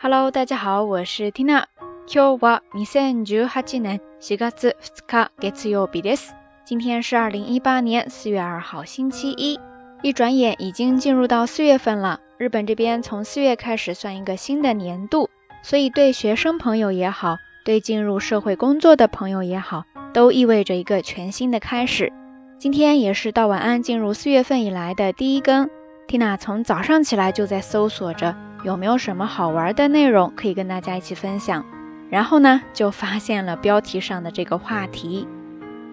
[0.00, 1.64] Hello，大家好，我是 Tina。
[2.06, 6.32] 今日は二千十八年四月二日月曜日です。
[6.64, 9.58] 今天是二零一八年四月二号星期一。
[10.02, 12.20] 一转眼已经进入到四月份了。
[12.38, 15.30] 日本这边从四月开始算一个新的年度，
[15.62, 22.12] 所以对学生朋友也好，对进入社会工作的朋友也好，都意味着一个全新的开始。
[22.58, 25.68] 今天也是到晚安进入四月份以来的第一更。
[26.06, 31.65] Tina 从早上起来就在搜索着 有没有什么好玩的内容可以跟大家一起分享，
[32.09, 35.27] 然后呢就发现了标题上的这个话题。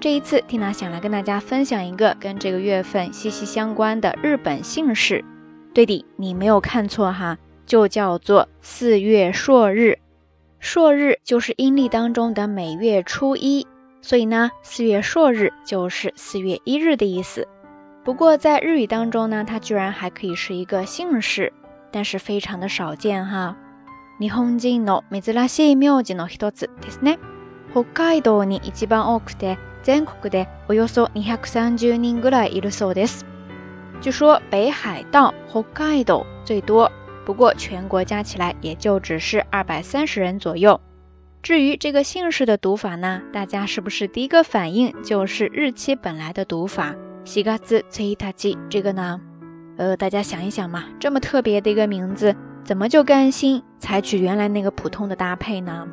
[0.00, 5.24] 这一次蒂娜想来跟大家分享一个跟这个月份息息相关的日本姓氏。
[5.74, 9.98] 对的，你没有看错哈，就叫做四月朔日。
[10.60, 13.66] 朔日就是阴历当中的每月初一。
[14.00, 17.48] 所以呢，四月朔日就是四月一日的意思。
[18.04, 21.52] 不过在日语当中呢，它居然还可以是一个姓氏，
[21.91, 23.55] 但是非常的少见哈。
[24.19, 27.19] 日本人の珍しい名字の一つですね。
[27.71, 33.25] 北海道に一番多くて、全国でおよそ二百三十人ぐらいいるそうです。
[34.01, 36.91] 据说北海道北海道最多，
[37.25, 40.79] 不过全国加起来也就只是二百三十人左右。
[41.41, 46.95] 至于这个姓氏的读法呢，大家是不是第一个反应就是日期本来的读法？
[47.25, 49.19] 西嘎兹崔伊塔基这个呢？
[49.78, 52.34] 呃，大家想一想嘛，这么特别的一个名字，
[52.64, 55.86] 怎么就甘心采取原来那个普通的搭配呢？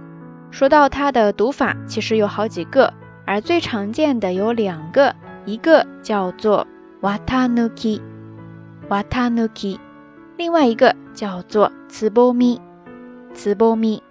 [0.50, 2.92] 说到它的读法，其实有好几个，
[3.26, 6.66] 而最常见的有两个，一个叫做
[7.02, 9.78] watanuki，watanuki，
[10.36, 14.02] 另外一个叫做 tsubomi，tsubomi。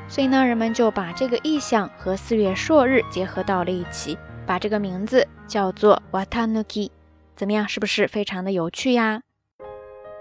[0.08, 6.90] 所以呢，人们就把这个意象和四月朔日结合到了一起，把这个名字叫做 wata nuki。
[7.36, 9.22] 怎么样，是不是非常的有趣呀？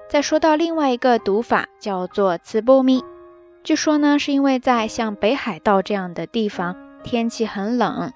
[0.08, 3.04] 再说到另外一个读法，叫做 tsubomi。
[3.64, 8.12] 据说呢，是因为在像北海道这样的地方，天气很冷。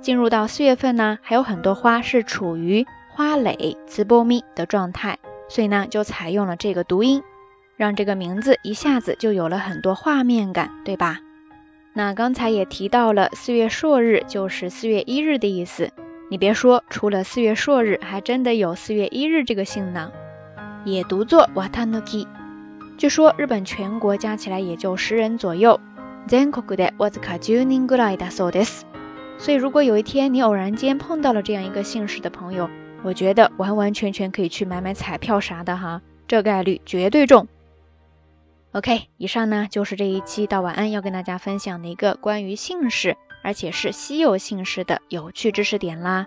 [0.00, 7.22] 进入到四月份呢，还有很多花是处于花蕾滋波咪的状态，所以呢就采用了这个读音，
[7.76, 11.20] 让这个名字一下子就有了很多画面感，对吧？
[11.94, 15.90] 那刚才也提到了四月朔日就是四月一日的意思，
[16.30, 20.10] 你别说，除了四月朔日，还真的有四月一日这个姓呢，
[20.84, 22.26] 也读作 watanuki。
[22.96, 25.78] 据说日本全国加起来也就十人左右。
[26.24, 26.38] 所
[29.52, 32.70] 以，如果有一天你偶然间碰到了这样一个姓氏的朋友，
[33.02, 37.48] 我觉得完完全全可以去买买彩票啥的哈，这概率绝对中。
[38.72, 46.26] OK，以上呢就是这一期到晚安要跟大家分享的一个关于姓氏，而且是稀有姓氏的有趣知识点啦。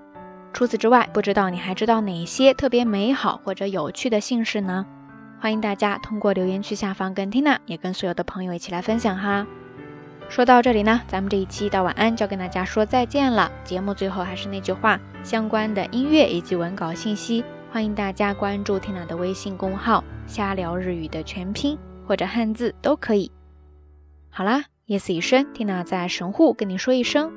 [0.53, 4.85] 除此之外，不知道你还知道哪些特别美好或者有趣的姓氏呢？
[5.39, 9.47] 欢迎大家通过留言区下方跟 Tina 也跟所有的朋友一起来分享哈。
[10.29, 13.51] 说到这里呢，咱们这一期到晚安就要跟大家说再见了。
[13.63, 21.75] 节目最后还是那句话，相关的音乐以及文稿信息，欢迎大家关注 Tina 的微信公号“瞎聊日语”的全拼
[22.07, 23.31] 或者汉字都可以。
[24.29, 27.31] 好啦，夜色已深蒂娜在神户跟你说一声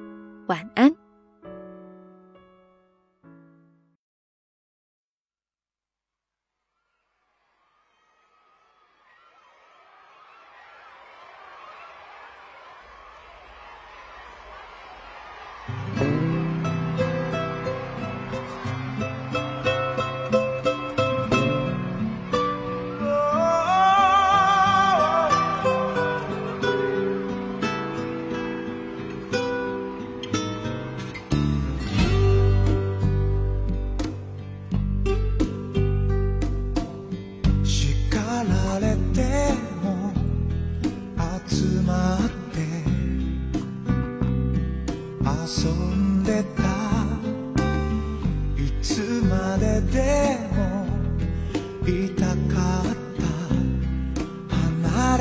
[0.46, 0.94] 晚安。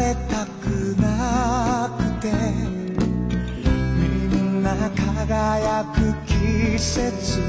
[0.08, 2.32] みたくなくて
[4.00, 7.42] みんな輝く季節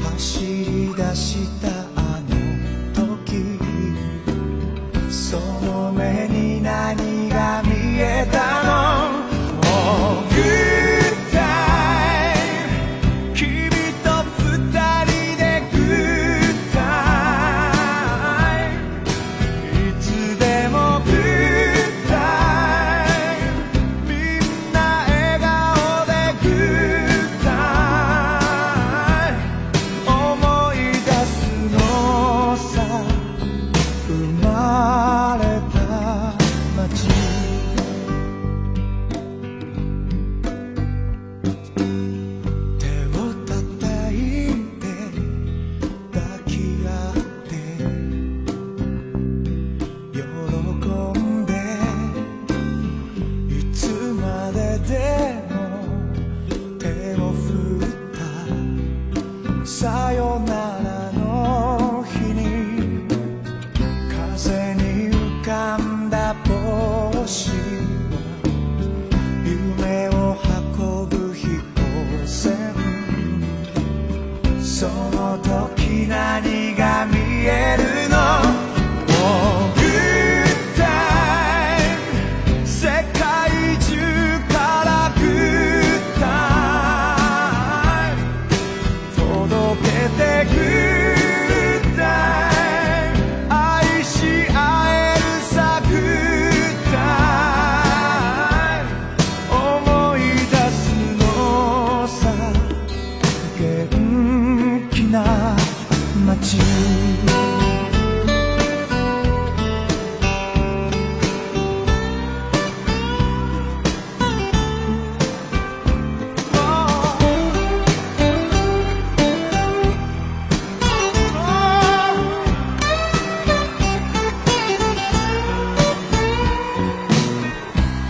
[0.00, 1.77] 走り出した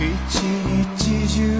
[0.09, 0.39] 一
[1.05, 1.58] 日中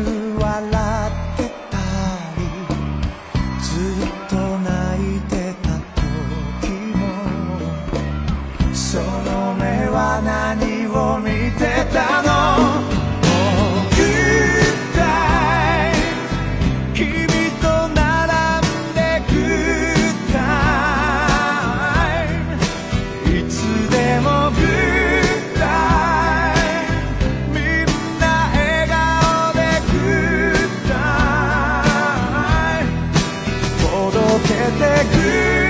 [34.29, 35.68] 溶けてく